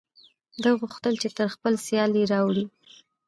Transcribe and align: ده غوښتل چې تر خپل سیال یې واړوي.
ده 0.61 0.69
غوښتل 0.79 1.13
چې 1.21 1.29
تر 1.37 1.47
خپل 1.55 1.73
سیال 1.85 2.11
یې 2.19 2.25
واړوي. 2.29 2.65